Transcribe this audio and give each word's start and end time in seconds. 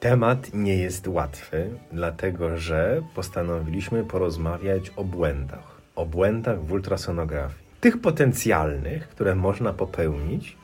Temat 0.00 0.54
nie 0.54 0.76
jest 0.76 1.08
łatwy, 1.08 1.70
dlatego 1.92 2.56
że 2.56 3.02
postanowiliśmy 3.14 4.04
porozmawiać 4.04 4.92
o 4.96 5.04
błędach. 5.04 5.80
O 5.96 6.06
błędach 6.06 6.64
w 6.64 6.72
ultrasonografii. 6.72 7.58
Tych 7.80 8.00
potencjalnych, 8.00 9.08
które 9.08 9.34
można 9.34 9.72
popełnić, 9.72 10.56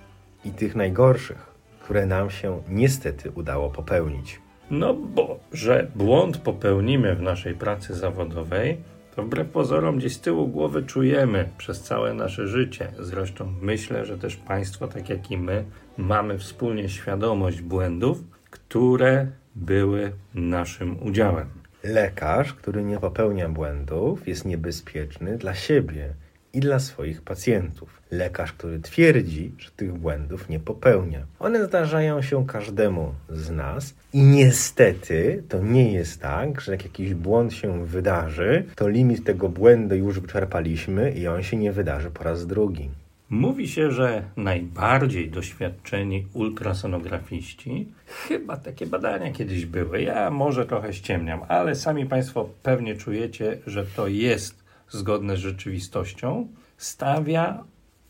i 0.44 0.50
tych 0.50 0.76
najgorszych, 0.76 1.54
które 1.80 2.06
nam 2.06 2.30
się 2.30 2.62
niestety 2.68 3.30
udało 3.30 3.70
popełnić. 3.70 4.40
No 4.70 4.94
bo, 4.94 5.38
że 5.52 5.86
błąd 5.94 6.38
popełnimy 6.38 7.14
w 7.14 7.22
naszej 7.22 7.54
pracy 7.54 7.94
zawodowej, 7.94 8.76
to 9.16 9.22
wbrew 9.22 9.48
pozorom 9.48 9.96
gdzieś 9.98 10.12
z 10.14 10.20
tyłu 10.20 10.48
głowy 10.48 10.82
czujemy 10.82 11.48
przez 11.58 11.82
całe 11.82 12.14
nasze 12.14 12.48
życie. 12.48 12.92
Zresztą 12.98 13.52
myślę, 13.62 14.06
że 14.06 14.18
też 14.18 14.36
Państwo, 14.36 14.88
tak 14.88 15.08
jak 15.08 15.30
i 15.30 15.38
my, 15.38 15.64
mamy 15.96 16.38
wspólnie 16.38 16.88
świadomość 16.88 17.60
błędów, 17.60 18.35
które 18.58 19.26
były 19.54 20.12
naszym 20.34 21.02
udziałem. 21.02 21.48
Lekarz, 21.84 22.54
który 22.54 22.84
nie 22.84 22.98
popełnia 22.98 23.48
błędów, 23.48 24.28
jest 24.28 24.44
niebezpieczny 24.44 25.38
dla 25.38 25.54
siebie 25.54 26.14
i 26.52 26.60
dla 26.60 26.78
swoich 26.78 27.22
pacjentów. 27.22 28.02
Lekarz, 28.10 28.52
który 28.52 28.80
twierdzi, 28.80 29.52
że 29.58 29.70
tych 29.70 29.92
błędów 29.92 30.48
nie 30.48 30.60
popełnia. 30.60 31.26
One 31.38 31.66
zdarzają 31.66 32.22
się 32.22 32.46
każdemu 32.46 33.14
z 33.30 33.50
nas 33.50 33.94
i 34.12 34.22
niestety 34.22 35.42
to 35.48 35.62
nie 35.62 35.92
jest 35.92 36.20
tak, 36.20 36.60
że 36.60 36.72
jak 36.72 36.82
jakiś 36.84 37.14
błąd 37.14 37.54
się 37.54 37.86
wydarzy, 37.86 38.64
to 38.76 38.88
limit 38.88 39.24
tego 39.24 39.48
błędu 39.48 39.94
już 39.94 40.20
wyczerpaliśmy 40.20 41.10
i 41.10 41.28
on 41.28 41.42
się 41.42 41.56
nie 41.56 41.72
wydarzy 41.72 42.10
po 42.10 42.24
raz 42.24 42.46
drugi. 42.46 42.90
Mówi 43.30 43.68
się, 43.68 43.90
że 43.90 44.22
najbardziej 44.36 45.30
doświadczeni 45.30 46.26
ultrasonografiści, 46.32 47.88
chyba 48.06 48.56
takie 48.56 48.86
badania 48.86 49.32
kiedyś 49.32 49.66
były, 49.66 50.02
ja 50.02 50.30
może 50.30 50.66
trochę 50.66 50.92
ściemniam, 50.92 51.40
ale 51.48 51.74
sami 51.74 52.06
Państwo 52.06 52.48
pewnie 52.62 52.96
czujecie, 52.96 53.58
że 53.66 53.86
to 53.86 54.08
jest 54.08 54.64
zgodne 54.88 55.36
z 55.36 55.40
rzeczywistością, 55.40 56.48
stawia 56.76 57.64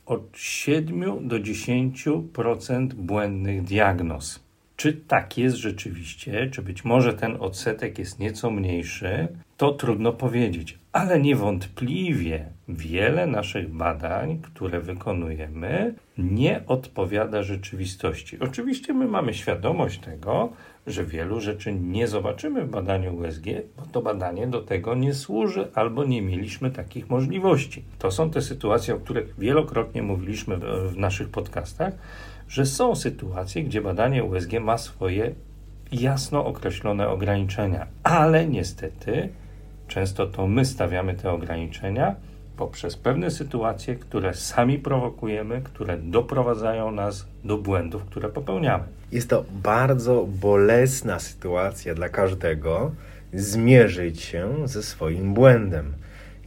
od 0.07 0.23
7 0.35 1.29
do 1.29 1.37
10% 1.37 2.95
błędnych 2.95 3.65
diagnoz. 3.65 4.46
Czy 4.77 4.93
tak 4.93 5.39
jest 5.39 5.57
rzeczywiście, 5.57 6.51
czy 6.51 6.63
być 6.63 6.85
może 6.85 7.15
ten 7.15 7.37
odsetek 7.41 7.99
jest 7.99 8.19
nieco 8.19 8.51
mniejszy, 8.51 9.29
to 9.57 9.73
trudno 9.73 10.13
powiedzieć, 10.13 10.79
ale 10.93 11.21
niewątpliwie 11.21 12.45
wiele 12.69 13.27
naszych 13.27 13.69
badań, 13.69 14.39
które 14.43 14.81
wykonujemy, 14.81 15.95
nie 16.19 16.61
odpowiada 16.67 17.43
rzeczywistości. 17.43 18.39
Oczywiście 18.41 18.95
my 18.95 19.07
mamy 19.07 19.35
świadomość 19.35 19.99
tego, 19.99 20.53
że 20.87 21.05
wielu 21.05 21.41
rzeczy 21.41 21.73
nie 21.73 22.09
zobaczymy 22.09 22.65
w 22.65 22.71
badaniu 22.71 23.17
USG, 23.17 23.45
bo 23.77 23.87
to 23.93 24.03
badanie 24.03 24.47
do 24.47 24.63
tego 24.63 24.95
nie 24.95 25.15
służy 25.15 25.69
albo 25.75 26.05
nie 26.05 26.23
mieliśmy 26.23 26.71
takich 26.71 27.11
możliwości. 27.11 27.85
To 27.99 28.11
są 28.11 28.31
te 28.31 28.43
sytuacje, 28.43 28.95
o 28.95 28.99
których 28.99 29.39
wielokrotnie 29.39 30.03
mówiliśmy 30.03 30.57
w, 30.57 30.97
naszych 30.97 31.29
podcastach, 31.29 31.95
że 32.49 32.67
są 32.67 32.95
sytuacje, 32.95 33.65
gdzie 33.65 33.81
badanie 33.81 34.25
USG 34.25 34.53
ma 34.61 34.79
swoje 34.79 35.35
jasno 35.93 36.47
określone 36.47 37.09
ograniczenia, 37.09 37.87
ale 38.03 38.47
niestety 38.47 39.29
często 39.89 40.27
to 40.27 40.47
my 40.47 40.65
stawiamy 40.65 41.15
te 41.15 41.33
ograniczenia 41.33 42.15
poprzez 42.57 42.97
pewne 42.97 43.31
sytuacje, 43.31 43.97
które 43.97 44.35
sami 44.35 44.79
prowokujemy, 44.79 45.61
które 45.65 45.97
doprowadzają 45.97 46.91
nas 46.91 47.27
do 47.45 47.59
błędów, 47.59 48.05
które 48.05 48.29
popełniamy. 48.29 48.85
Jest 49.13 49.31
to 49.31 49.45
bardzo 49.63 50.27
bolesna 50.41 51.19
sytuacja 51.19 51.95
dla 51.95 52.09
każdego 52.09 52.93
zmierzyć 53.35 54.23
się 54.23 54.55
ze 54.65 54.83
swoim 54.83 55.35
błędem. 55.35 55.93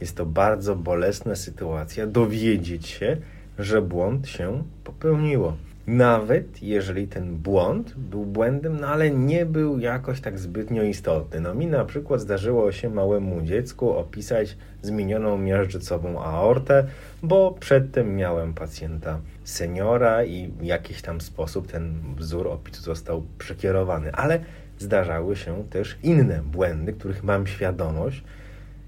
Jest 0.00 0.16
to 0.16 0.26
bardzo 0.26 0.76
bolesna 0.76 1.34
sytuacja 1.34 2.06
dowiedzieć 2.06 2.88
się, 2.88 3.16
że 3.58 3.82
błąd 3.82 4.28
się 4.28 4.62
popełniło. 4.84 5.56
Nawet 5.86 6.62
jeżeli 6.62 7.08
ten 7.08 7.36
błąd 7.36 7.94
był 7.96 8.26
błędem, 8.26 8.80
no 8.80 8.86
ale 8.86 9.10
nie 9.10 9.46
był 9.46 9.78
jakoś 9.78 10.20
tak 10.20 10.38
zbytnio 10.38 10.82
istotny. 10.82 11.40
No 11.40 11.54
mi 11.54 11.66
na 11.66 11.84
przykład 11.84 12.20
zdarzyło 12.20 12.72
się 12.72 12.90
małemu 12.90 13.42
dziecku 13.42 13.90
opisać 13.90 14.56
zmienioną 14.82 15.38
miażdżycową 15.38 16.22
aortę, 16.22 16.86
bo 17.22 17.56
przedtem 17.60 18.16
miałem 18.16 18.54
pacjenta 18.54 19.20
seniora 19.44 20.24
i 20.24 20.48
w 20.48 20.62
jakiś 20.62 21.02
tam 21.02 21.20
sposób 21.20 21.66
ten 21.66 21.94
wzór 22.16 22.48
opisu 22.48 22.82
został 22.82 23.22
przekierowany. 23.38 24.12
Ale 24.12 24.40
zdarzały 24.78 25.36
się 25.36 25.64
też 25.70 25.98
inne 26.02 26.42
błędy, 26.42 26.92
których 26.92 27.24
mam 27.24 27.46
świadomość, 27.46 28.24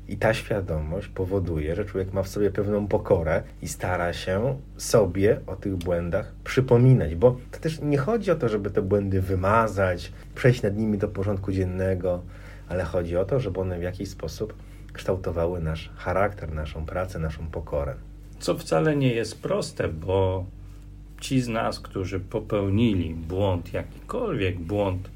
i 0.09 0.17
ta 0.17 0.35
świadomość 0.35 1.09
powoduje, 1.09 1.77
że 1.77 1.85
człowiek 1.85 2.13
ma 2.13 2.23
w 2.23 2.29
sobie 2.29 2.51
pewną 2.51 2.87
pokorę 2.87 3.43
i 3.63 3.69
stara 3.69 4.13
się 4.13 4.57
sobie 4.77 5.41
o 5.47 5.57
tych 5.57 5.77
błędach 5.77 6.33
przypominać, 6.45 7.15
bo 7.15 7.37
to 7.51 7.59
też 7.59 7.81
nie 7.81 7.99
chodzi 7.99 8.31
o 8.31 8.37
to, 8.37 8.49
żeby 8.49 8.71
te 8.71 8.83
błędy 8.83 9.21
wymazać, 9.21 10.13
przejść 10.35 10.63
nad 10.63 10.77
nimi 10.77 10.99
do 10.99 11.09
porządku 11.09 11.53
dziennego, 11.53 12.23
ale 12.69 12.85
chodzi 12.85 13.17
o 13.17 13.25
to, 13.25 13.41
żeby 13.41 13.61
one 13.61 13.79
w 13.79 13.83
jakiś 13.83 14.09
sposób 14.09 14.55
kształtowały 14.93 15.61
nasz 15.61 15.91
charakter, 15.97 16.53
naszą 16.53 16.87
pracę, 16.87 17.19
naszą 17.19 17.47
pokorę. 17.47 17.95
Co 18.39 18.59
wcale 18.59 18.97
nie 18.97 19.15
jest 19.15 19.43
proste, 19.43 19.89
bo 19.89 20.45
ci 21.21 21.41
z 21.41 21.49
nas, 21.49 21.81
którzy 21.81 22.21
popełnili 22.21 23.15
błąd, 23.15 23.73
jakikolwiek 23.73 24.59
błąd, 24.59 25.11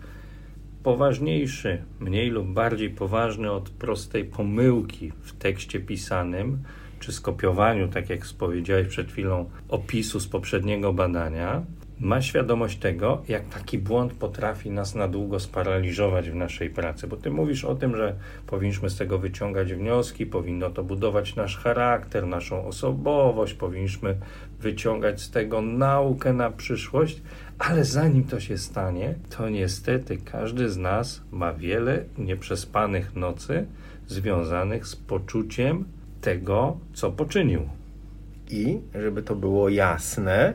poważniejszy, 0.87 1.83
mniej 2.01 2.31
lub 2.31 2.47
bardziej 2.47 2.91
poważny 2.91 3.51
od 3.51 3.71
prostej 3.71 4.25
pomyłki 4.25 5.13
w 5.23 5.33
tekście 5.33 5.81
pisanym, 5.81 6.59
czy 7.01 7.13
skopiowaniu, 7.13 7.89
tak 7.89 8.11
jak 8.11 8.21
powiedziałeś 8.39 8.89
przed 8.89 9.13
chwilą, 9.13 9.51
opisu 9.69 10.21
z 10.21 10.29
poprzedniego 10.29 10.93
badania, 10.93 11.63
ma 12.01 12.23
świadomość 12.23 12.79
tego, 12.79 13.23
jak 13.29 13.49
taki 13.49 13.79
błąd 13.79 14.13
potrafi 14.13 14.71
nas 14.71 14.95
na 14.95 15.09
długo 15.09 15.41
sparaliżować 15.41 16.31
w 16.31 16.35
naszej 16.35 16.71
pracy. 16.71 17.07
Bo 17.07 17.17
ty 17.17 17.31
mówisz 17.31 17.65
o 17.65 17.75
tym, 17.75 17.97
że 17.97 18.15
powinniśmy 18.47 18.91
z 18.91 18.97
tego 18.97 19.19
wyciągać 19.19 19.75
wnioski, 19.75 20.27
powinno 20.27 20.71
to 20.71 20.85
budować 20.85 21.37
nasz 21.37 21.57
charakter, 21.57 22.27
naszą 22.27 22.67
osobowość, 22.67 23.55
powinniśmy 23.55 24.17
wyciągać 24.61 25.21
z 25.21 25.31
tego 25.31 25.63
naukę 25.63 26.33
na 26.33 26.51
przyszłość, 26.51 27.23
ale 27.59 27.85
zanim 27.85 28.25
to 28.25 28.41
się 28.41 28.59
stanie, 28.59 29.15
to 29.37 29.49
niestety 29.49 30.19
każdy 30.25 30.69
z 30.69 30.77
nas 30.77 31.23
ma 31.31 31.53
wiele 31.53 32.05
nieprzespanych 32.19 33.17
nocy 33.17 33.67
związanych 34.07 34.87
z 34.87 34.97
poczuciem 34.97 35.85
tego, 36.21 36.77
co 36.93 37.13
poczynił. 37.13 37.69
I 38.51 38.81
żeby 38.95 39.23
to 39.23 39.35
było 39.35 39.69
jasne, 39.69 40.55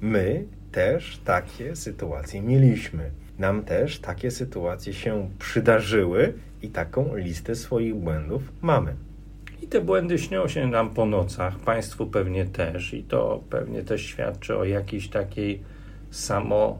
my 0.00 0.44
też 0.74 1.18
takie 1.24 1.76
sytuacje 1.76 2.42
mieliśmy. 2.42 3.10
Nam 3.38 3.62
też 3.62 3.98
takie 3.98 4.30
sytuacje 4.30 4.92
się 4.92 5.30
przydarzyły 5.38 6.32
i 6.62 6.68
taką 6.68 7.16
listę 7.16 7.54
swoich 7.54 7.94
błędów 7.94 8.42
mamy. 8.62 8.94
I 9.62 9.66
te 9.66 9.80
błędy 9.80 10.18
śnią 10.18 10.48
się 10.48 10.66
nam 10.66 10.90
po 10.90 11.06
nocach, 11.06 11.58
Państwu 11.58 12.06
pewnie 12.06 12.44
też, 12.44 12.94
i 12.94 13.02
to 13.02 13.44
pewnie 13.50 13.82
też 13.82 14.02
świadczy 14.02 14.56
o 14.56 14.64
jakiejś 14.64 15.08
takiej 15.08 15.62
samo 16.10 16.78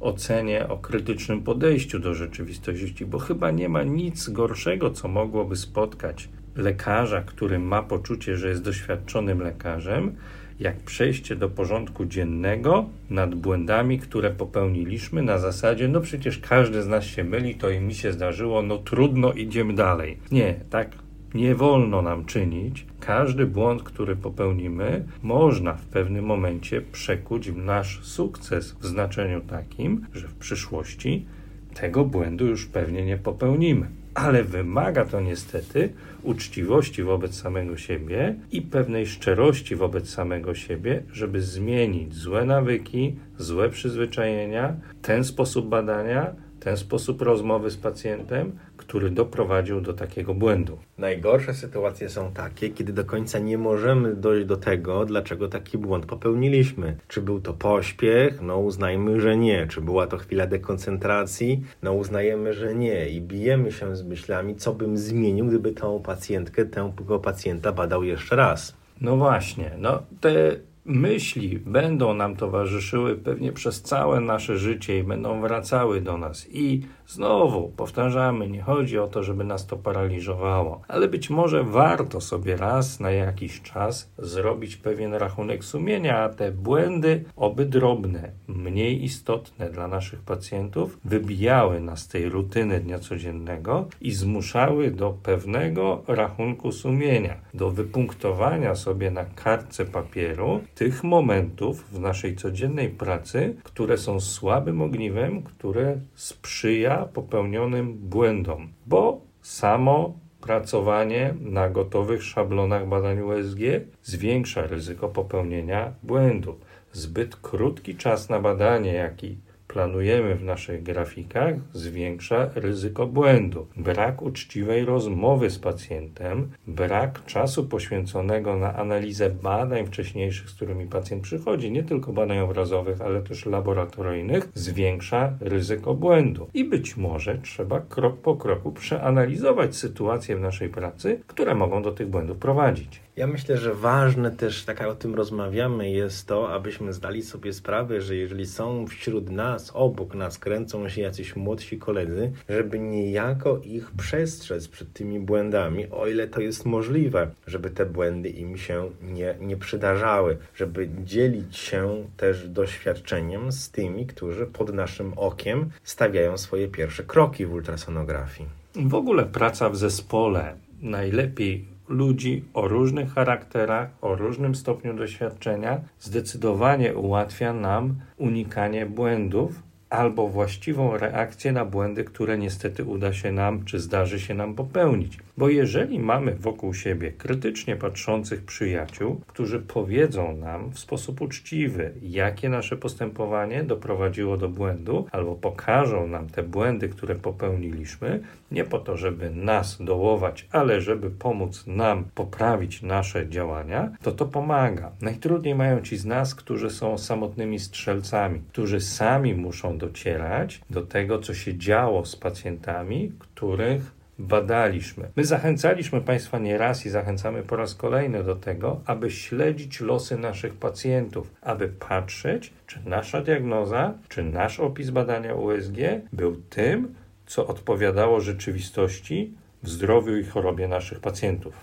ocenie, 0.00 0.68
o 0.68 0.76
krytycznym 0.76 1.42
podejściu 1.42 1.98
do 1.98 2.14
rzeczywistości, 2.14 3.06
bo 3.06 3.18
chyba 3.18 3.50
nie 3.50 3.68
ma 3.68 3.82
nic 3.82 4.28
gorszego, 4.28 4.90
co 4.90 5.08
mogłoby 5.08 5.56
spotkać 5.56 6.28
lekarza, 6.56 7.22
który 7.22 7.58
ma 7.58 7.82
poczucie, 7.82 8.36
że 8.36 8.48
jest 8.48 8.62
doświadczonym 8.62 9.40
lekarzem, 9.40 10.16
jak 10.60 10.76
przejście 10.76 11.36
do 11.36 11.48
porządku 11.48 12.06
dziennego 12.06 12.84
nad 13.10 13.34
błędami, 13.34 13.98
które 13.98 14.30
popełniliśmy 14.30 15.22
na 15.22 15.38
zasadzie, 15.38 15.88
no 15.88 16.00
przecież 16.00 16.38
każdy 16.38 16.82
z 16.82 16.88
nas 16.88 17.04
się 17.04 17.24
myli, 17.24 17.54
to 17.54 17.70
i 17.70 17.80
mi 17.80 17.94
się 17.94 18.12
zdarzyło, 18.12 18.62
no 18.62 18.78
trudno, 18.78 19.32
idziemy 19.32 19.74
dalej. 19.74 20.18
Nie, 20.30 20.54
tak 20.70 20.88
nie 21.34 21.54
wolno 21.54 22.02
nam 22.02 22.24
czynić. 22.24 22.86
Każdy 23.00 23.46
błąd, 23.46 23.82
który 23.82 24.16
popełnimy, 24.16 25.04
można 25.22 25.72
w 25.74 25.86
pewnym 25.86 26.24
momencie 26.24 26.80
przekuć 26.80 27.50
w 27.50 27.56
nasz 27.56 28.04
sukces 28.04 28.72
w 28.72 28.86
znaczeniu 28.86 29.40
takim, 29.40 30.06
że 30.14 30.28
w 30.28 30.34
przyszłości 30.34 31.26
tego 31.74 32.04
błędu 32.04 32.46
już 32.46 32.66
pewnie 32.66 33.04
nie 33.04 33.16
popełnimy. 33.16 33.86
ale 34.14 34.44
wymaga 34.44 35.04
to 35.04 35.20
niestety 35.20 35.92
uczciwości 36.26 37.02
wobec 37.02 37.34
samego 37.34 37.76
siebie 37.76 38.34
i 38.52 38.62
pewnej 38.62 39.06
szczerości 39.06 39.76
wobec 39.76 40.10
samego 40.10 40.54
siebie, 40.54 41.02
żeby 41.12 41.42
zmienić 41.42 42.14
złe 42.14 42.44
nawyki, 42.44 43.16
złe 43.38 43.70
przyzwyczajenia, 43.70 44.76
ten 45.02 45.24
sposób 45.24 45.68
badania, 45.68 46.34
ten 46.60 46.76
sposób 46.76 47.22
rozmowy 47.22 47.70
z 47.70 47.76
pacjentem, 47.76 48.52
który 48.86 49.10
doprowadził 49.10 49.80
do 49.80 49.92
takiego 49.92 50.34
błędu. 50.34 50.78
Najgorsze 50.98 51.54
sytuacje 51.54 52.08
są 52.08 52.32
takie, 52.32 52.70
kiedy 52.70 52.92
do 52.92 53.04
końca 53.04 53.38
nie 53.38 53.58
możemy 53.58 54.14
dojść 54.14 54.46
do 54.46 54.56
tego, 54.56 55.04
dlaczego 55.04 55.48
taki 55.48 55.78
błąd 55.78 56.06
popełniliśmy. 56.06 56.96
Czy 57.08 57.22
był 57.22 57.40
to 57.40 57.52
pośpiech? 57.52 58.42
No 58.42 58.58
uznajmy, 58.58 59.20
że 59.20 59.36
nie. 59.36 59.66
Czy 59.66 59.80
była 59.80 60.06
to 60.06 60.18
chwila 60.18 60.46
dekoncentracji? 60.46 61.62
No 61.82 61.92
uznajemy, 61.92 62.52
że 62.52 62.74
nie. 62.74 63.08
I 63.08 63.20
bijemy 63.20 63.72
się 63.72 63.96
z 63.96 64.02
myślami, 64.02 64.56
co 64.56 64.74
bym 64.74 64.98
zmienił, 64.98 65.46
gdyby 65.46 65.72
tą 65.72 66.02
pacjentkę, 66.02 66.64
tego 66.64 67.18
pacjenta 67.18 67.72
badał 67.72 68.04
jeszcze 68.04 68.36
raz. 68.36 68.76
No 69.00 69.16
właśnie, 69.16 69.70
no 69.78 70.02
te 70.20 70.56
myśli 70.84 71.58
będą 71.58 72.14
nam 72.14 72.36
towarzyszyły 72.36 73.16
pewnie 73.16 73.52
przez 73.52 73.82
całe 73.82 74.20
nasze 74.20 74.58
życie 74.58 74.98
i 74.98 75.02
będą 75.02 75.40
wracały 75.40 76.00
do 76.00 76.18
nas. 76.18 76.46
I 76.50 76.82
znowu 77.06 77.68
powtarzamy, 77.68 78.48
nie 78.48 78.62
chodzi 78.62 78.98
o 78.98 79.06
to, 79.06 79.22
żeby 79.22 79.44
nas 79.44 79.66
to 79.66 79.76
paraliżowało, 79.76 80.80
ale 80.88 81.08
być 81.08 81.30
może 81.30 81.64
warto 81.64 82.20
sobie 82.20 82.56
raz 82.56 83.00
na 83.00 83.10
jakiś 83.10 83.62
czas 83.62 84.10
zrobić 84.18 84.76
pewien 84.76 85.14
rachunek 85.14 85.64
sumienia, 85.64 86.18
a 86.18 86.28
te 86.28 86.52
błędy, 86.52 87.24
oby 87.36 87.64
drobne, 87.64 88.30
mniej 88.48 89.04
istotne 89.04 89.70
dla 89.70 89.88
naszych 89.88 90.20
pacjentów, 90.20 90.98
wybijały 91.04 91.80
nas 91.80 91.98
z 91.98 92.08
tej 92.08 92.28
rutyny 92.28 92.80
dnia 92.80 92.98
codziennego 92.98 93.88
i 94.00 94.12
zmuszały 94.12 94.90
do 94.90 95.10
pewnego 95.22 96.02
rachunku 96.08 96.72
sumienia, 96.72 97.34
do 97.54 97.70
wypunktowania 97.70 98.74
sobie 98.74 99.10
na 99.10 99.24
kartce 99.24 99.84
papieru 99.84 100.60
tych 100.74 101.04
momentów 101.04 101.84
w 101.92 102.00
naszej 102.00 102.36
codziennej 102.36 102.88
pracy, 102.88 103.56
które 103.62 103.98
są 103.98 104.20
słabym 104.20 104.82
ogniwem, 104.82 105.42
które 105.42 106.00
sprzyja 106.14 106.95
popełnionym 107.04 107.94
błędom, 107.94 108.68
bo 108.86 109.20
samo 109.42 110.18
pracowanie 110.40 111.34
na 111.40 111.70
gotowych 111.70 112.22
szablonach 112.22 112.88
badań 112.88 113.20
USG 113.20 113.60
zwiększa 114.02 114.66
ryzyko 114.66 115.08
popełnienia 115.08 115.92
błędów. 116.02 116.56
Zbyt 116.92 117.36
krótki 117.36 117.94
czas 117.94 118.28
na 118.28 118.40
badanie, 118.40 118.92
jaki 118.92 119.38
planujemy 119.76 120.34
w 120.34 120.44
naszych 120.44 120.82
grafikach, 120.82 121.54
zwiększa 121.72 122.50
ryzyko 122.54 123.06
błędu. 123.06 123.66
Brak 123.76 124.22
uczciwej 124.22 124.84
rozmowy 124.84 125.50
z 125.50 125.58
pacjentem, 125.58 126.50
brak 126.66 127.24
czasu 127.24 127.66
poświęconego 127.66 128.56
na 128.56 128.76
analizę 128.76 129.30
badań 129.30 129.86
wcześniejszych, 129.86 130.50
z 130.50 130.54
którymi 130.54 130.86
pacjent 130.86 131.22
przychodzi, 131.22 131.70
nie 131.70 131.82
tylko 131.82 132.12
badań 132.12 132.38
obrazowych, 132.38 133.00
ale 133.00 133.22
też 133.22 133.46
laboratoryjnych, 133.46 134.48
zwiększa 134.54 135.32
ryzyko 135.40 135.94
błędu. 135.94 136.48
I 136.54 136.64
być 136.64 136.96
może 136.96 137.38
trzeba 137.38 137.80
krok 137.80 138.16
po 138.16 138.36
kroku 138.36 138.72
przeanalizować 138.72 139.76
sytuacje 139.76 140.36
w 140.36 140.40
naszej 140.40 140.68
pracy, 140.68 141.20
które 141.26 141.54
mogą 141.54 141.82
do 141.82 141.92
tych 141.92 142.08
błędów 142.08 142.38
prowadzić. 142.38 143.05
Ja 143.16 143.26
myślę, 143.26 143.56
że 143.56 143.74
ważne 143.74 144.30
też, 144.30 144.64
tak 144.64 144.80
jak 144.80 144.88
o 144.88 144.94
tym 144.94 145.14
rozmawiamy, 145.14 145.90
jest 145.90 146.26
to, 146.26 146.52
abyśmy 146.52 146.92
zdali 146.92 147.22
sobie 147.22 147.52
sprawę, 147.52 148.00
że 148.00 148.16
jeżeli 148.16 148.46
są 148.46 148.86
wśród 148.86 149.30
nas, 149.30 149.70
obok 149.74 150.14
nas 150.14 150.38
kręcą 150.38 150.88
się 150.88 151.00
jacyś 151.02 151.36
młodsi 151.36 151.78
koledzy, 151.78 152.32
żeby 152.48 152.78
niejako 152.78 153.58
ich 153.58 153.90
przestrzec 153.90 154.68
przed 154.68 154.92
tymi 154.92 155.20
błędami, 155.20 155.86
o 155.90 156.06
ile 156.06 156.28
to 156.28 156.40
jest 156.40 156.66
możliwe, 156.66 157.30
żeby 157.46 157.70
te 157.70 157.86
błędy 157.86 158.28
im 158.28 158.56
się 158.56 158.90
nie, 159.02 159.34
nie 159.40 159.56
przydarzały, 159.56 160.36
żeby 160.54 160.88
dzielić 161.04 161.56
się 161.56 162.04
też 162.16 162.48
doświadczeniem 162.48 163.52
z 163.52 163.70
tymi, 163.70 164.06
którzy 164.06 164.46
pod 164.46 164.74
naszym 164.74 165.12
okiem 165.16 165.70
stawiają 165.84 166.38
swoje 166.38 166.68
pierwsze 166.68 167.04
kroki 167.04 167.46
w 167.46 167.52
ultrasonografii. 167.52 168.48
W 168.74 168.94
ogóle 168.94 169.24
praca 169.24 169.70
w 169.70 169.76
zespole 169.76 170.54
najlepiej 170.82 171.75
ludzi 171.88 172.44
o 172.54 172.68
różnych 172.68 173.12
charakterach, 173.12 173.88
o 174.00 174.14
różnym 174.14 174.54
stopniu 174.54 174.94
doświadczenia, 174.94 175.80
zdecydowanie 176.00 176.94
ułatwia 176.94 177.52
nam 177.52 177.94
unikanie 178.16 178.86
błędów 178.86 179.62
albo 179.90 180.28
właściwą 180.28 180.96
reakcję 180.96 181.52
na 181.52 181.64
błędy, 181.64 182.04
które 182.04 182.38
niestety 182.38 182.84
uda 182.84 183.12
się 183.12 183.32
nam 183.32 183.64
czy 183.64 183.80
zdarzy 183.80 184.20
się 184.20 184.34
nam 184.34 184.54
popełnić. 184.54 185.18
Bo 185.38 185.48
jeżeli 185.48 185.98
mamy 185.98 186.34
wokół 186.34 186.74
siebie 186.74 187.12
krytycznie 187.12 187.76
patrzących 187.76 188.44
przyjaciół, 188.44 189.20
którzy 189.26 189.60
powiedzą 189.60 190.36
nam 190.36 190.70
w 190.70 190.78
sposób 190.78 191.20
uczciwy, 191.20 191.92
jakie 192.02 192.48
nasze 192.48 192.76
postępowanie 192.76 193.62
doprowadziło 193.64 194.36
do 194.36 194.48
błędu, 194.48 195.06
albo 195.12 195.34
pokażą 195.34 196.06
nam 196.06 196.28
te 196.28 196.42
błędy, 196.42 196.88
które 196.88 197.14
popełniliśmy, 197.14 198.20
nie 198.50 198.64
po 198.64 198.78
to, 198.78 198.96
żeby 198.96 199.30
nas 199.30 199.78
dołować, 199.80 200.48
ale 200.50 200.80
żeby 200.80 201.10
pomóc 201.10 201.64
nam 201.66 202.04
poprawić 202.14 202.82
nasze 202.82 203.28
działania, 203.28 203.90
to 204.02 204.12
to 204.12 204.26
pomaga. 204.26 204.92
Najtrudniej 205.00 205.54
mają 205.54 205.80
ci 205.80 205.96
z 205.96 206.04
nas, 206.04 206.34
którzy 206.34 206.70
są 206.70 206.98
samotnymi 206.98 207.58
strzelcami, 207.58 208.40
którzy 208.48 208.80
sami 208.80 209.34
muszą 209.34 209.78
docierać 209.78 210.60
do 210.70 210.82
tego, 210.82 211.18
co 211.18 211.34
się 211.34 211.58
działo 211.58 212.04
z 212.04 212.16
pacjentami, 212.16 213.12
których 213.18 213.95
badaliśmy. 214.18 215.10
My 215.16 215.24
zachęcaliśmy 215.24 216.00
Państwa 216.00 216.38
nieraz 216.38 216.86
i 216.86 216.90
zachęcamy 216.90 217.42
po 217.42 217.56
raz 217.56 217.74
kolejny 217.74 218.24
do 218.24 218.36
tego, 218.36 218.80
aby 218.86 219.10
śledzić 219.10 219.80
losy 219.80 220.18
naszych 220.18 220.54
pacjentów, 220.54 221.30
aby 221.42 221.68
patrzeć, 221.68 222.52
czy 222.66 222.80
nasza 222.86 223.20
diagnoza, 223.20 223.94
czy 224.08 224.22
nasz 224.22 224.60
opis 224.60 224.90
badania 224.90 225.34
USG 225.34 225.76
był 226.12 226.36
tym, 226.36 226.94
co 227.26 227.46
odpowiadało 227.46 228.20
rzeczywistości 228.20 229.34
w 229.62 229.68
zdrowiu 229.68 230.16
i 230.16 230.24
chorobie 230.24 230.68
naszych 230.68 231.00
pacjentów. 231.00 231.54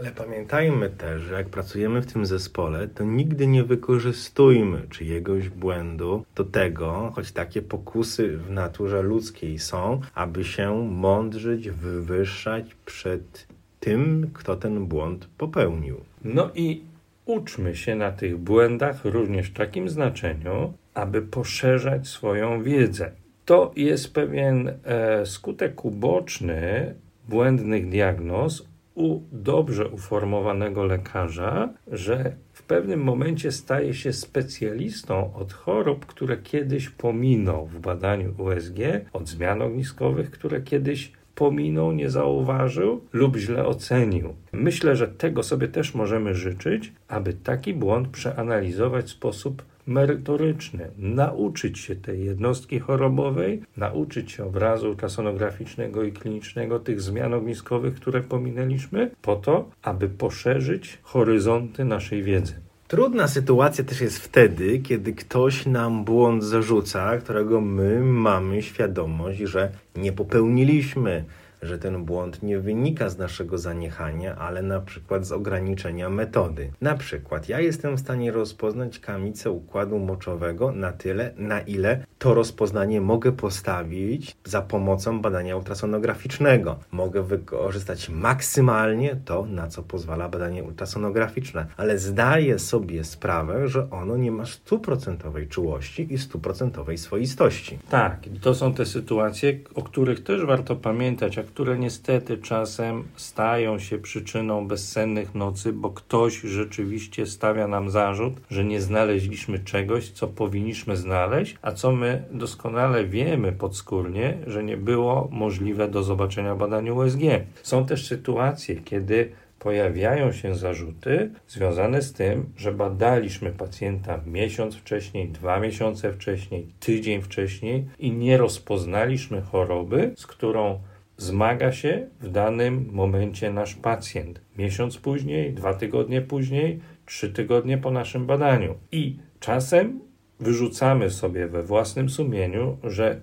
Ale 0.00 0.10
pamiętajmy 0.10 0.90
też, 0.90 1.22
że 1.22 1.34
jak 1.34 1.48
pracujemy 1.48 2.02
w 2.02 2.12
tym 2.12 2.26
zespole, 2.26 2.88
to 2.88 3.04
nigdy 3.04 3.46
nie 3.46 3.64
wykorzystujmy 3.64 4.82
czyjegoś 4.90 5.48
błędu 5.48 6.24
do 6.34 6.44
tego, 6.44 7.12
choć 7.14 7.32
takie 7.32 7.62
pokusy 7.62 8.36
w 8.36 8.50
naturze 8.50 9.02
ludzkiej 9.02 9.58
są, 9.58 10.00
aby 10.14 10.44
się 10.44 10.88
mądrzyć, 10.90 11.70
wywyższać 11.70 12.74
przed 12.86 13.46
tym, 13.80 14.30
kto 14.34 14.56
ten 14.56 14.86
błąd 14.86 15.28
popełnił. 15.38 16.00
No 16.24 16.50
i 16.54 16.82
uczmy 17.26 17.76
się 17.76 17.94
na 17.94 18.12
tych 18.12 18.38
błędach 18.38 19.04
również 19.04 19.46
w 19.46 19.54
takim 19.54 19.88
znaczeniu, 19.88 20.72
aby 20.94 21.22
poszerzać 21.22 22.08
swoją 22.08 22.62
wiedzę. 22.62 23.12
To 23.44 23.72
jest 23.76 24.14
pewien 24.14 24.72
e, 24.84 25.26
skutek 25.26 25.84
uboczny 25.84 26.94
błędnych 27.28 27.88
diagnoz 27.88 28.69
u 29.00 29.22
dobrze 29.32 29.88
uformowanego 29.88 30.84
lekarza, 30.84 31.68
że 31.86 32.36
w 32.52 32.62
pewnym 32.62 33.00
momencie 33.02 33.52
staje 33.52 33.94
się 33.94 34.12
specjalistą 34.12 35.34
od 35.34 35.52
chorób, 35.52 36.06
które 36.06 36.36
kiedyś 36.36 36.88
pominął 36.88 37.66
w 37.66 37.78
badaniu 37.78 38.34
USG, 38.38 38.78
od 39.12 39.28
zmian 39.28 39.62
ogniskowych, 39.62 40.30
które 40.30 40.60
kiedyś 40.60 41.12
pominął, 41.34 41.92
nie 41.92 42.10
zauważył 42.10 43.00
lub 43.12 43.36
źle 43.36 43.66
ocenił. 43.66 44.34
Myślę, 44.52 44.96
że 44.96 45.08
tego 45.08 45.42
sobie 45.42 45.68
też 45.68 45.94
możemy 45.94 46.34
życzyć, 46.34 46.92
aby 47.08 47.32
taki 47.32 47.74
błąd 47.74 48.08
przeanalizować 48.08 49.04
w 49.04 49.10
sposób 49.10 49.62
merytoryczny, 49.90 50.90
nauczyć 50.98 51.78
się 51.78 51.96
tej 51.96 52.24
jednostki 52.24 52.78
chorobowej, 52.78 53.62
nauczyć 53.76 54.32
się 54.32 54.44
obrazu 54.44 54.88
ultrasonograficznego 54.88 56.02
i 56.02 56.12
klinicznego, 56.12 56.78
tych 56.78 57.00
zmian 57.00 57.34
ogniskowych, 57.34 57.94
które 57.94 58.20
pominęliśmy, 58.20 59.10
po 59.22 59.36
to, 59.36 59.70
aby 59.82 60.08
poszerzyć 60.08 60.98
horyzonty 61.02 61.84
naszej 61.84 62.22
wiedzy. 62.22 62.54
Trudna 62.88 63.28
sytuacja 63.28 63.84
też 63.84 64.00
jest 64.00 64.18
wtedy, 64.18 64.78
kiedy 64.78 65.12
ktoś 65.12 65.66
nam 65.66 66.04
błąd 66.04 66.44
zarzuca, 66.44 67.18
którego 67.18 67.60
my 67.60 68.00
mamy 68.00 68.62
świadomość, 68.62 69.38
że 69.38 69.72
nie 69.96 70.12
popełniliśmy 70.12 71.24
że 71.62 71.78
ten 71.78 72.04
błąd 72.04 72.42
nie 72.42 72.58
wynika 72.58 73.08
z 73.08 73.18
naszego 73.18 73.58
zaniechania, 73.58 74.36
ale 74.36 74.62
na 74.62 74.80
przykład 74.80 75.26
z 75.26 75.32
ograniczenia 75.32 76.10
metody. 76.10 76.72
Na 76.80 76.94
przykład 76.94 77.48
ja 77.48 77.60
jestem 77.60 77.96
w 77.96 78.00
stanie 78.00 78.32
rozpoznać 78.32 78.98
kamicę 78.98 79.50
układu 79.50 79.98
moczowego 79.98 80.72
na 80.72 80.92
tyle, 80.92 81.32
na 81.36 81.60
ile 81.60 82.04
to 82.18 82.34
rozpoznanie 82.34 83.00
mogę 83.00 83.32
postawić 83.32 84.36
za 84.44 84.62
pomocą 84.62 85.20
badania 85.20 85.56
ultrasonograficznego. 85.56 86.78
Mogę 86.92 87.22
wykorzystać 87.22 88.08
maksymalnie 88.08 89.16
to, 89.24 89.46
na 89.46 89.68
co 89.68 89.82
pozwala 89.82 90.28
badanie 90.28 90.64
ultrasonograficzne, 90.64 91.66
ale 91.76 91.98
zdaję 91.98 92.58
sobie 92.58 93.04
sprawę, 93.04 93.68
że 93.68 93.90
ono 93.90 94.16
nie 94.16 94.30
ma 94.30 94.46
stuprocentowej 94.46 95.48
czułości 95.48 96.14
i 96.14 96.18
stuprocentowej 96.18 96.98
swoistości. 96.98 97.78
Tak, 97.90 98.20
to 98.40 98.54
są 98.54 98.74
te 98.74 98.86
sytuacje, 98.86 99.58
o 99.74 99.82
których 99.82 100.22
też 100.22 100.44
warto 100.44 100.76
pamiętać, 100.76 101.36
jak 101.36 101.49
które 101.52 101.78
niestety 101.78 102.38
czasem 102.38 103.04
stają 103.16 103.78
się 103.78 103.98
przyczyną 103.98 104.68
bezsennych 104.68 105.34
nocy, 105.34 105.72
bo 105.72 105.90
ktoś 105.90 106.40
rzeczywiście 106.40 107.26
stawia 107.26 107.68
nam 107.68 107.90
zarzut, 107.90 108.34
że 108.50 108.64
nie 108.64 108.80
znaleźliśmy 108.80 109.58
czegoś, 109.58 110.10
co 110.10 110.28
powinniśmy 110.28 110.96
znaleźć, 110.96 111.56
a 111.62 111.72
co 111.72 111.92
my 111.92 112.24
doskonale 112.30 113.04
wiemy 113.04 113.52
podskórnie, 113.52 114.38
że 114.46 114.64
nie 114.64 114.76
było 114.76 115.28
możliwe 115.32 115.88
do 115.88 116.02
zobaczenia 116.02 116.56
badaniu 116.56 116.96
USG. 116.96 117.20
Są 117.62 117.86
też 117.86 118.06
sytuacje, 118.06 118.76
kiedy 118.76 119.32
pojawiają 119.60 120.32
się 120.32 120.54
zarzuty 120.54 121.30
związane 121.48 122.02
z 122.02 122.12
tym, 122.12 122.52
że 122.56 122.72
badaliśmy 122.72 123.50
pacjenta 123.50 124.20
miesiąc 124.26 124.76
wcześniej, 124.76 125.28
dwa 125.28 125.60
miesiące 125.60 126.12
wcześniej, 126.12 126.66
tydzień 126.80 127.22
wcześniej 127.22 127.84
i 127.98 128.12
nie 128.12 128.36
rozpoznaliśmy 128.36 129.40
choroby, 129.42 130.12
z 130.16 130.26
którą 130.26 130.80
zmaga 131.22 131.72
się 131.72 132.06
w 132.20 132.28
danym 132.28 132.88
momencie 132.92 133.52
nasz 133.52 133.74
pacjent. 133.74 134.40
Miesiąc 134.58 134.98
później, 134.98 135.52
dwa 135.52 135.74
tygodnie 135.74 136.20
później, 136.20 136.80
trzy 137.06 137.32
tygodnie 137.32 137.78
po 137.78 137.90
naszym 137.90 138.26
badaniu. 138.26 138.74
I 138.92 139.16
czasem 139.40 140.00
wyrzucamy 140.40 141.10
sobie 141.10 141.48
we 141.48 141.62
własnym 141.62 142.08
sumieniu, 142.08 142.78
że 142.84 143.20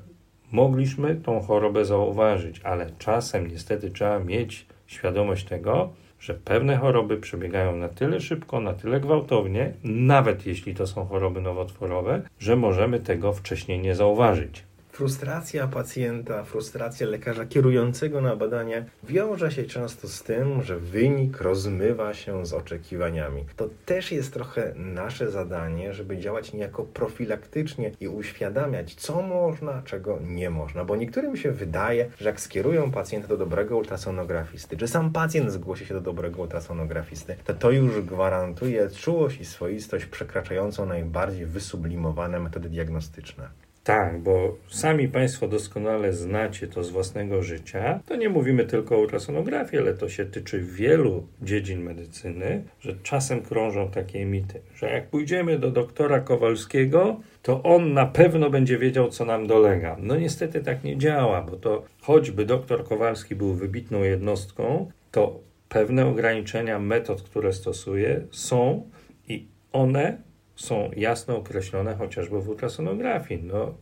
mogliśmy 0.51 1.15
tą 1.15 1.39
chorobę 1.39 1.85
zauważyć, 1.85 2.61
ale 2.63 2.91
czasem 2.97 3.47
niestety 3.47 3.91
trzeba 3.91 4.19
mieć 4.19 4.65
świadomość 4.87 5.45
tego, 5.45 5.93
że 6.19 6.33
pewne 6.33 6.77
choroby 6.77 7.17
przebiegają 7.17 7.75
na 7.75 7.89
tyle 7.89 8.19
szybko, 8.19 8.59
na 8.59 8.73
tyle 8.73 8.99
gwałtownie, 8.99 9.73
nawet 9.83 10.45
jeśli 10.45 10.75
to 10.75 10.87
są 10.87 11.05
choroby 11.05 11.41
nowotworowe, 11.41 12.21
że 12.39 12.55
możemy 12.55 12.99
tego 12.99 13.33
wcześniej 13.33 13.79
nie 13.79 13.95
zauważyć. 13.95 14.66
Frustracja 14.97 15.67
pacjenta, 15.67 16.43
frustracja 16.43 17.07
lekarza 17.07 17.45
kierującego 17.45 18.21
na 18.21 18.35
badanie 18.35 18.85
wiąże 19.03 19.51
się 19.51 19.63
często 19.63 20.07
z 20.07 20.23
tym, 20.23 20.63
że 20.63 20.77
wynik 20.77 21.41
rozmywa 21.41 22.13
się 22.13 22.45
z 22.45 22.53
oczekiwaniami. 22.53 23.45
To 23.55 23.69
też 23.85 24.11
jest 24.11 24.33
trochę 24.33 24.73
nasze 24.75 25.31
zadanie, 25.31 25.93
żeby 25.93 26.17
działać 26.17 26.53
niejako 26.53 26.83
profilaktycznie 26.83 27.91
i 27.99 28.07
uświadamiać, 28.07 28.95
co 28.95 29.21
można, 29.21 29.81
czego 29.81 30.19
nie 30.21 30.49
można. 30.49 30.85
Bo 30.85 30.95
niektórym 30.95 31.37
się 31.37 31.51
wydaje, 31.51 32.11
że 32.19 32.29
jak 32.29 32.41
skierują 32.41 32.91
pacjenta 32.91 33.27
do 33.27 33.37
dobrego 33.37 33.77
ultrasonografisty, 33.77 34.77
czy 34.77 34.87
sam 34.87 35.11
pacjent 35.11 35.51
zgłosi 35.51 35.85
się 35.85 35.93
do 35.93 36.01
dobrego 36.01 36.41
ultrasonografisty, 36.41 37.35
to 37.45 37.53
to 37.53 37.71
już 37.71 38.01
gwarantuje 38.01 38.89
czułość 38.89 39.39
i 39.39 39.45
swoistość 39.45 40.05
przekraczającą 40.05 40.85
najbardziej 40.85 41.45
wysublimowane 41.45 42.39
metody 42.39 42.69
diagnostyczne. 42.69 43.66
Tak, 43.87 44.19
bo 44.19 44.57
sami 44.69 45.07
Państwo 45.07 45.47
doskonale 45.47 46.13
znacie 46.13 46.67
to 46.67 46.83
z 46.83 46.89
własnego 46.89 47.43
życia. 47.43 47.99
To 48.05 48.15
nie 48.15 48.29
mówimy 48.29 48.65
tylko 48.65 48.95
o 48.95 48.99
ultrasonografii, 48.99 49.81
ale 49.81 49.93
to 49.93 50.09
się 50.09 50.25
tyczy 50.25 50.61
wielu 50.61 51.27
dziedzin 51.41 51.81
medycyny, 51.81 52.63
że 52.79 52.95
czasem 53.03 53.41
krążą 53.41 53.91
takie 53.91 54.25
mity, 54.25 54.61
że 54.75 54.89
jak 54.89 55.07
pójdziemy 55.07 55.59
do 55.59 55.71
doktora 55.71 56.19
Kowalskiego, 56.19 57.19
to 57.43 57.63
on 57.63 57.93
na 57.93 58.05
pewno 58.05 58.49
będzie 58.49 58.77
wiedział, 58.77 59.09
co 59.09 59.25
nam 59.25 59.47
dolega. 59.47 59.97
No 59.99 60.15
niestety 60.15 60.61
tak 60.61 60.83
nie 60.83 60.97
działa, 60.97 61.41
bo 61.41 61.55
to 61.55 61.83
choćby 62.01 62.45
doktor 62.45 62.83
Kowalski 62.83 63.35
był 63.35 63.53
wybitną 63.53 64.03
jednostką, 64.03 64.91
to 65.11 65.39
pewne 65.69 66.05
ograniczenia 66.05 66.79
metod, 66.79 67.21
które 67.21 67.53
stosuje, 67.53 68.21
są 68.31 68.89
i 69.27 69.47
one 69.71 70.26
są 70.57 70.91
jasno 70.95 71.37
określone 71.37 71.95
chociażby 71.95 72.41
w 72.41 72.49
ultrasonografii. 72.49 73.43
No, 73.43 73.73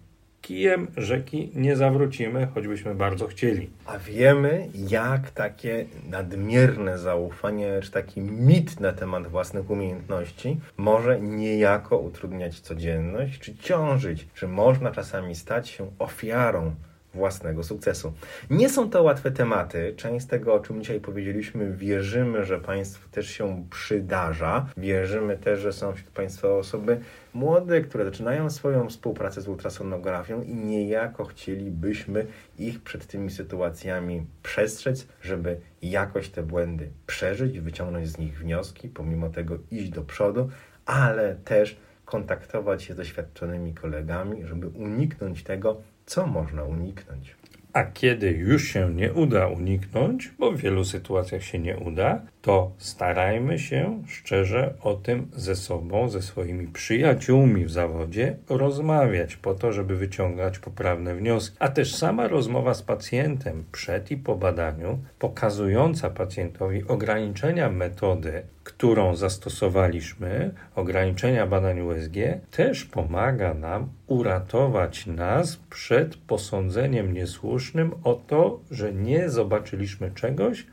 kijem 0.42 0.88
rzeki 0.98 1.52
nie 1.56 1.76
zawrócimy, 1.76 2.48
choćbyśmy 2.54 2.96
bardzo 2.96 3.28
chcieli. 3.28 3.70
A 3.86 3.98
wiemy, 3.98 4.70
jak 4.90 5.32
takie 5.32 5.86
nadmierne 6.10 6.98
zaufanie, 6.98 7.80
czy 7.84 7.92
taki 7.92 8.22
mit 8.22 8.80
na 8.80 8.94
temat 8.94 9.28
własnych 9.28 9.70
umiejętności 9.70 10.60
może 10.78 11.22
niejako 11.22 11.98
utrudniać 11.98 12.60
codzienność, 12.60 13.40
czy 13.40 13.56
ciążyć, 13.56 14.28
czy 14.34 14.48
można 14.48 14.92
czasami 14.92 15.36
stać 15.36 15.70
się 15.70 15.92
ofiarą 16.00 16.76
własnego 17.16 17.64
sukcesu. 17.64 18.14
Nie 18.50 18.70
są 18.70 18.90
to 18.90 19.04
łatwe 19.04 19.32
tematy. 19.32 19.94
Część 19.98 20.26
z 20.26 20.28
tego, 20.28 20.54
o 20.54 20.60
czym 20.60 20.82
dzisiaj 20.82 21.00
powiedzieliśmy, 21.00 21.72
wierzymy, 21.72 22.46
że 22.46 22.60
Państwu 22.60 23.10
też 23.10 23.30
się 23.30 23.66
przydarza. 23.70 24.66
Wierzymy 24.78 25.38
też, 25.38 25.60
że 25.60 25.74
są 25.74 25.94
wśród 25.94 26.12
Państwa 26.12 26.48
osoby 26.48 27.00
młode, 27.34 27.82
które 27.82 28.06
zaczynają 28.06 28.50
swoją 28.50 28.90
współpracę 28.90 29.42
z 29.42 29.48
ultrasonografią 29.48 30.42
i 30.42 30.56
niejako 30.56 31.26
chcielibyśmy 31.26 32.26
ich 32.60 32.84
przed 32.84 33.08
tymi 33.08 33.32
sytuacjami 33.32 34.26
przestrzec, 34.44 35.08
żeby 35.22 35.58
jakoś 35.82 36.30
te 36.30 36.44
błędy 36.44 36.90
przeżyć, 37.08 37.60
wyciągnąć 37.60 38.08
z 38.08 38.18
nich 38.18 38.40
wnioski, 38.40 38.90
pomimo 38.90 39.30
tego 39.30 39.58
iść 39.72 39.90
do 39.90 40.02
przodu, 40.02 40.50
ale 40.86 41.36
też 41.36 41.78
kontaktować 42.06 42.84
się 42.84 42.94
z 42.94 42.98
doświadczonymi 42.98 43.74
kolegami, 43.74 44.46
żeby 44.46 44.68
uniknąć 44.68 45.44
tego, 45.44 45.82
co 46.06 46.28
można 46.28 46.64
uniknąć? 46.64 47.36
A 47.76 47.84
kiedy 47.84 48.32
już 48.32 48.68
się 48.68 48.94
nie 48.94 49.14
uda 49.14 49.48
uniknąć, 49.48 50.32
bo 50.40 50.52
w 50.52 50.58
wielu 50.58 50.86
sytuacjach 50.86 51.44
się 51.44 51.60
nie 51.60 51.78
uda, 51.78 52.22
to 52.42 52.72
starajmy 52.78 53.60
się 53.60 54.04
szczerze 54.08 54.74
o 54.82 54.94
tym 54.94 55.28
ze 55.36 55.56
sobą, 55.56 56.10
ze 56.10 56.22
swoimi 56.22 56.68
przyjaciółmi 56.68 57.66
w 57.66 57.72
zawodzie 57.72 58.38
rozmawiać, 58.50 59.36
po 59.36 59.54
to, 59.54 59.72
żeby 59.72 59.96
wyciągać 59.96 60.60
poprawne 60.60 61.16
wnioski. 61.16 61.58
A 61.60 61.70
też 61.70 61.96
sama 61.96 62.28
rozmowa 62.28 62.74
z 62.74 62.82
pacjentem 62.82 63.64
przed 63.72 64.12
i 64.12 64.18
po 64.18 64.36
badaniu, 64.36 65.00
pokazująca 65.20 66.10
pacjentowi 66.10 66.88
ograniczenia 66.88 67.70
metody, 67.70 68.44
którą 68.64 69.16
zastosowaliśmy, 69.16 70.54
ograniczenia 70.76 71.48
badań 71.48 71.80
USG, 71.80 72.16
też 72.52 72.86
pomaga 72.86 73.54
nam 73.54 73.90
uratować 74.08 75.06
nas 75.06 75.58
przed 75.70 76.18
posądzeniem 76.18 77.14
niesłusznym 77.14 77.92
o 78.04 78.14
to, 78.14 78.60
że 78.72 78.94
nie 78.94 79.30
zobaczyliśmy 79.30 80.12
czegoś, 80.12 80.66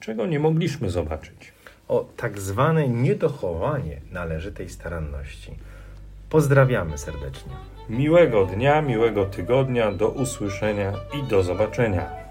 czego 0.00 0.26
nie 0.26 0.38
mogliśmy 0.38 0.90
zobaczyć. 0.90 1.52
O 1.88 2.08
tak 2.16 2.38
zwane 2.38 2.88
niedochowanie 2.88 4.00
należytej 4.12 4.68
staranności. 4.68 5.54
Pozdrawiamy 6.30 6.98
serdecznie. 6.98 7.52
Miłego 7.88 8.46
dnia, 8.46 8.82
miłego 8.82 9.24
tygodnia, 9.24 9.92
do 9.92 10.08
usłyszenia 10.08 10.92
i 11.18 11.28
do 11.28 11.42
zobaczenia. 11.42 12.29